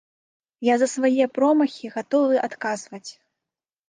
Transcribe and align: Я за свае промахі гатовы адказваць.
Я 0.67 0.77
за 0.81 0.85
свае 0.93 1.27
промахі 1.35 1.91
гатовы 1.97 2.39
адказваць. 2.47 3.03